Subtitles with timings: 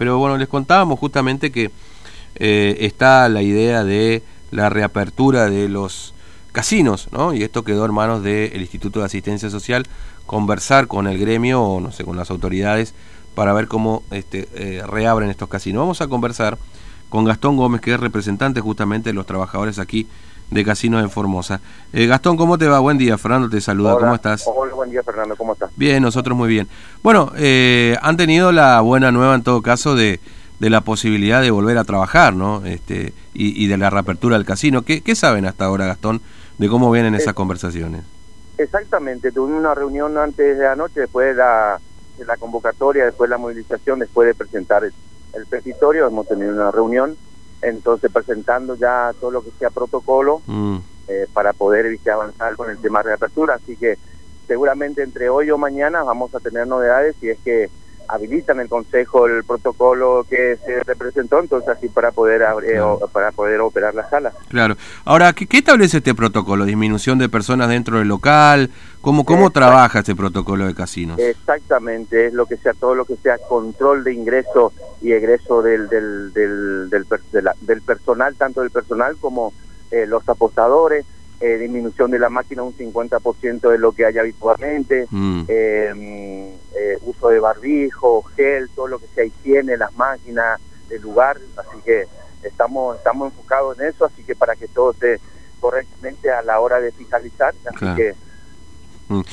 [0.00, 1.70] Pero bueno, les contábamos justamente que
[2.36, 6.14] eh, está la idea de la reapertura de los
[6.52, 7.34] casinos, ¿no?
[7.34, 9.86] Y esto quedó en manos del Instituto de Asistencia Social,
[10.24, 12.94] conversar con el gremio o no sé, con las autoridades
[13.34, 15.80] para ver cómo este, eh, reabren estos casinos.
[15.80, 16.56] Vamos a conversar
[17.10, 20.06] con Gastón Gómez, que es representante justamente de los trabajadores aquí
[20.50, 21.60] de Casinos en Formosa.
[21.92, 22.80] Eh, Gastón, ¿cómo te va?
[22.80, 24.44] Buen día, Fernando te saluda, ¿cómo estás?
[24.46, 25.70] Hola, buen día, Fernando, ¿cómo estás?
[25.76, 26.68] Bien, nosotros muy bien.
[27.02, 30.20] Bueno, eh, han tenido la buena nueva en todo caso de,
[30.58, 32.64] de la posibilidad de volver a trabajar, ¿no?
[32.66, 34.82] Este, y, y de la reapertura del casino.
[34.82, 36.20] ¿Qué, ¿Qué, saben hasta ahora, Gastón,
[36.58, 38.02] de cómo vienen esas conversaciones?
[38.58, 41.80] Exactamente, tuvimos una reunión antes de anoche, después de la,
[42.18, 44.92] de la convocatoria, después de la movilización, después de presentar el,
[45.32, 47.16] el petitorio, hemos tenido una reunión
[47.62, 50.76] entonces presentando ya todo lo que sea protocolo mm.
[51.08, 53.54] eh, para poder ¿viste, avanzar con el tema de reapertura.
[53.54, 53.98] Así que
[54.46, 57.70] seguramente entre hoy o mañana vamos a tener novedades y es que
[58.10, 62.42] habilitan el consejo el protocolo que se representó entonces así para poder
[63.12, 64.32] para poder operar la sala.
[64.48, 64.76] Claro.
[65.04, 70.14] Ahora ¿qué, establece este protocolo disminución de personas dentro del local cómo cómo trabaja este
[70.14, 74.72] protocolo de casinos exactamente es lo que sea todo lo que sea control de ingreso
[75.00, 79.54] y egreso del del del, del, del personal tanto del personal como
[79.90, 81.06] eh, los apostadores
[81.40, 85.42] eh, disminución de la máquina un 50% de lo que hay habitualmente, mm.
[85.48, 91.38] eh, eh, uso de barbijo, gel, todo lo que sea higiene, las máquinas, el lugar,
[91.56, 92.04] así que
[92.42, 95.18] estamos estamos enfocados en eso, así que para que todo esté
[95.60, 98.14] correctamente a la hora de fiscalizar, así que.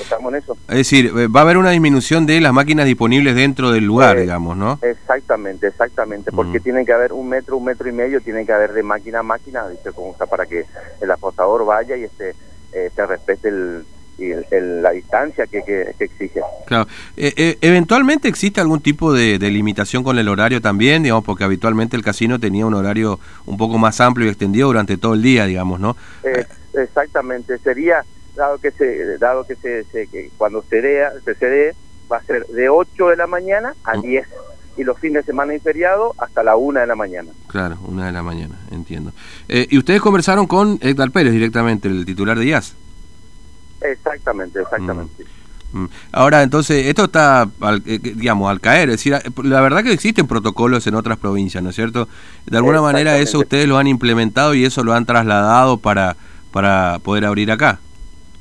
[0.00, 0.56] Estamos en eso.
[0.68, 4.16] Es decir, eh, va a haber una disminución de las máquinas disponibles dentro del lugar,
[4.16, 4.78] eh, digamos, ¿no?
[4.82, 6.62] Exactamente, exactamente, porque mm.
[6.62, 9.22] tiene que haber un metro, un metro y medio, tiene que haber de máquina a
[9.22, 9.92] máquina, ¿viste?
[9.92, 10.64] Como está para que
[11.00, 12.34] el apostador vaya y este,
[12.72, 13.84] eh, se respete el,
[14.82, 16.40] la distancia que, que, exige.
[16.66, 16.86] Claro.
[17.16, 22.38] ¿Eventualmente existe algún tipo de, limitación con el horario también, digamos, porque habitualmente el casino
[22.38, 25.96] tenía un horario un poco más amplio y extendido durante todo el día, digamos, ¿no?
[26.74, 31.74] exactamente, sería dado que se dado que se, que cuando se dé se, se
[32.10, 34.80] va a ser de 8 de la mañana a 10 mm.
[34.80, 37.30] y los fines de semana y feriado hasta la 1 de la mañana.
[37.46, 39.12] Claro, 1 de la mañana, entiendo.
[39.48, 42.74] Eh, ¿Y ustedes conversaron con Héctor Pérez directamente, el titular de IAS?
[43.80, 45.24] Exactamente, exactamente.
[45.24, 45.40] Mm.
[45.72, 45.88] Mm.
[46.12, 47.48] Ahora, entonces, esto está,
[47.86, 48.90] eh, digamos, al caer.
[48.90, 52.08] Es decir, la verdad que existen protocolos en otras provincias, ¿no es cierto?
[52.46, 56.16] De alguna manera eso ustedes lo han implementado y eso lo han trasladado para,
[56.50, 57.78] para poder abrir acá.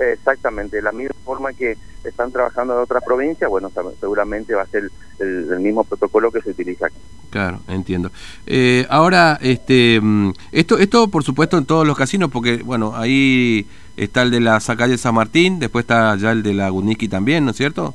[0.00, 4.66] Exactamente, de la misma forma que están trabajando en otras provincias, bueno, seguramente va a
[4.66, 6.96] ser el, mismo protocolo que se utiliza aquí.
[7.28, 8.10] Claro, entiendo.
[8.46, 13.66] Eh, ahora, este, mm, esto, esto por supuesto en todos los casinos, porque bueno, ahí
[13.96, 17.44] está el de la calle San Martín, después está ya el de la Guniki también,
[17.44, 17.94] ¿no es cierto?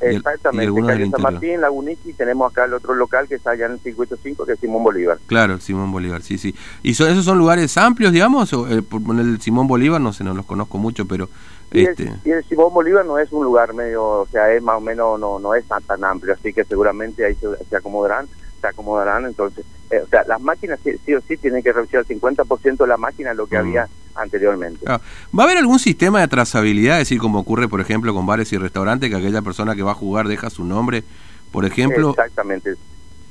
[0.00, 3.72] Exactamente, calle San Martín, la Guniki, tenemos acá el otro local que está allá en
[3.72, 5.18] el circuito 5, que es Simón Bolívar.
[5.26, 6.54] Claro, Simón Bolívar, sí, sí.
[6.82, 8.52] ¿Y esos son lugares amplios, digamos?
[8.52, 11.28] O, eh, por el Simón Bolívar, no sé, no los conozco mucho, pero...
[11.72, 12.12] Y, este...
[12.24, 15.38] el, Simón Bolívar no es un lugar medio, o sea, es más o menos, no,
[15.38, 17.36] no es tan, tan amplio, así que seguramente ahí
[17.68, 18.28] se acomodarán
[18.60, 19.26] se acomodarán.
[19.26, 22.86] Entonces, eh, o sea, las máquinas sí, o sí tienen que reducir el 50% de
[22.86, 23.60] la máquina lo que mm.
[23.60, 24.86] había anteriormente.
[24.86, 25.00] ¿Va
[25.38, 27.00] a haber algún sistema de trazabilidad?
[27.00, 29.92] Es decir, como ocurre, por ejemplo, con bares y restaurantes, que aquella persona que va
[29.92, 31.04] a jugar deja su nombre,
[31.52, 32.10] por ejemplo.
[32.10, 32.74] Exactamente.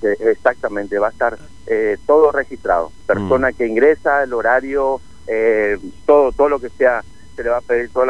[0.02, 2.92] Exactamente, va a estar eh, todo registrado.
[3.08, 3.54] Persona mm.
[3.54, 7.04] que ingresa, el horario, eh, todo, todo lo que sea
[7.36, 8.08] se le va a pedir todos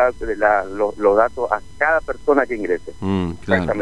[0.97, 2.93] los, datos a cada persona que ingrese.
[2.99, 3.31] Mm,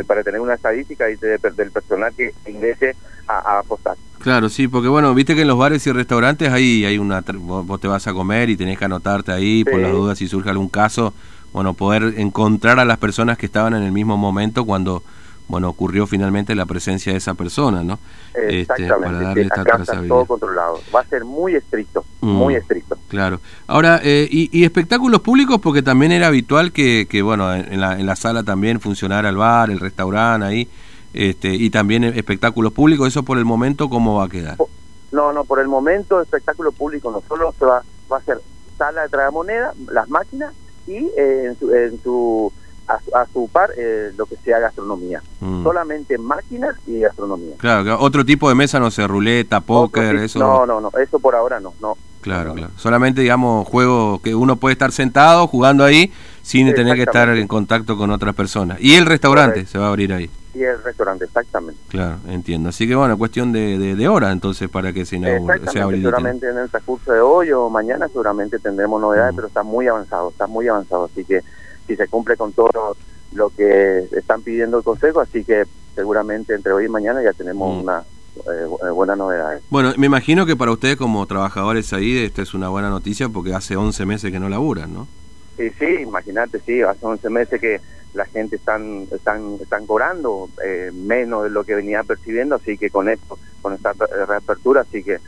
[0.07, 2.95] para tener una estadística del personal que ingrese
[3.27, 3.95] a, apostar.
[4.19, 7.79] Claro, sí, porque bueno, viste que en los bares y restaurantes hay, hay una, vos
[7.79, 10.69] te vas a comer y tenés que anotarte ahí por las dudas si surge algún
[10.69, 11.13] caso,
[11.51, 15.03] bueno, poder encontrar a las personas que estaban en el mismo momento cuando
[15.47, 17.99] bueno, ocurrió finalmente la presencia de esa persona, ¿no?
[18.33, 20.79] Este, para darle esta acá está todo controlado.
[20.93, 22.97] Va a ser muy estricto, mm, muy estricto.
[23.09, 23.39] Claro.
[23.67, 25.59] Ahora, eh, y, espectáculos públicos?
[25.61, 29.37] Porque también era habitual que, que bueno, en la, en la sala también funcionara el
[29.37, 30.69] bar, el restaurante ahí,
[31.13, 33.07] este, y también espectáculos públicos.
[33.07, 34.57] ¿Eso por el momento cómo va a quedar?
[35.11, 38.39] No, no, por el momento espectáculo público no solo se va, va a ser
[38.77, 40.53] sala de tragamoneda, las máquinas
[40.87, 41.73] y eh, en su...
[41.73, 42.53] En su
[42.87, 45.21] a, su par eh, lo que sea gastronomía.
[45.39, 45.63] Mm.
[45.63, 47.55] Solamente máquinas y gastronomía.
[47.57, 50.39] Claro, otro tipo de mesa, no sé, ruleta, póker, eso.
[50.39, 51.97] No, no, no, eso por ahora no, no.
[52.21, 52.71] Claro, claro.
[52.77, 57.47] Solamente, digamos, juego que uno puede estar sentado jugando ahí sin tener que estar en
[57.47, 58.79] contacto con otras personas.
[58.79, 60.29] Y el restaurante se va a abrir ahí.
[60.53, 61.81] Y el restaurante, exactamente.
[61.89, 62.69] Claro, entiendo.
[62.69, 65.59] Así que bueno, cuestión de, de, horas entonces para que se inaugure.
[65.69, 69.35] seguramente en el transcurso de hoy o mañana seguramente tendremos novedades, mm.
[69.35, 71.05] pero está muy avanzado, está muy avanzado.
[71.05, 71.41] Así que
[71.87, 72.95] si se cumple con todo
[73.33, 75.63] lo que están pidiendo el Consejo, así que
[75.95, 77.81] seguramente entre hoy y mañana ya tenemos mm.
[77.81, 78.03] una
[78.35, 79.61] eh, buenas novedades.
[79.69, 83.53] Bueno, me imagino que para ustedes como trabajadores ahí esta es una buena noticia porque
[83.53, 85.07] hace 11 meses que no laburan, ¿no?
[85.57, 87.79] Sí, sí, imagínate, sí, hace 11 meses que
[88.15, 92.89] la gente están están están cobrando eh, menos de lo que venía percibiendo, así que
[92.89, 95.19] con esto, con esta reapertura, así que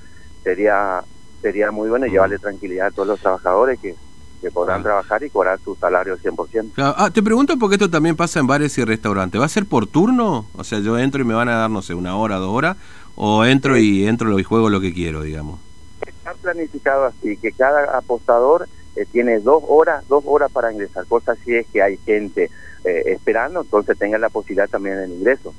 [0.44, 1.04] sería
[1.42, 3.96] sería muy bueno llevarle tranquilidad a todos los trabajadores que,
[4.42, 6.72] que podrán trabajar y cobrar su salario 100%.
[6.78, 9.40] Ah, te pregunto porque esto también pasa en bares y restaurantes.
[9.40, 10.46] ¿Va a ser por turno?
[10.56, 12.78] O sea, yo entro y me van a dar, no sé, una hora, dos horas,
[13.16, 15.60] o entro y entro y juego lo que quiero, digamos.
[16.06, 21.34] Está planificado así, que cada apostador eh, tiene dos horas, dos horas para ingresar, cosa
[21.34, 22.50] así es que hay gente
[22.84, 25.54] eh, esperando, entonces tenga la posibilidad también del ingreso.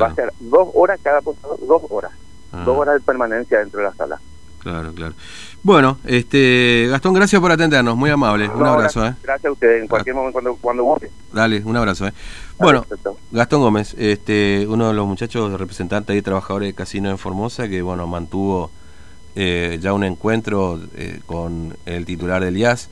[0.00, 2.12] Va a ser dos horas cada apostador, dos horas,
[2.52, 2.62] ah.
[2.64, 4.20] dos horas de permanencia dentro de la sala.
[4.64, 5.14] Claro, claro.
[5.62, 8.48] Bueno, este Gastón, gracias por atendernos, muy amable.
[8.48, 9.00] un abrazo.
[9.00, 9.22] Gracias, eh.
[9.22, 11.10] gracias a ustedes, en cualquier momento cuando, cuando guste.
[11.34, 12.06] Dale, un abrazo.
[12.06, 12.12] Eh.
[12.58, 12.86] Bueno,
[13.30, 17.82] Gastón Gómez, este, uno de los muchachos representantes y trabajadores de casino en Formosa, que
[17.82, 18.70] bueno, mantuvo
[19.36, 20.80] ya un encuentro
[21.26, 22.88] con el titular del IAS